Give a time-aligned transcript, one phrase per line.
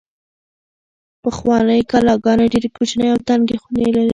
[1.21, 4.09] پخوانۍ کلاګانې ډېرې کوچنۍ او تنګې خونې لرلې.